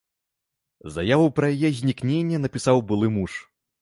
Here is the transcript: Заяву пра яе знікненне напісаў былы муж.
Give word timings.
Заяву 0.95 1.27
пра 1.39 1.51
яе 1.55 1.71
знікненне 1.81 2.37
напісаў 2.47 2.83
былы 2.89 3.07
муж. 3.19 3.31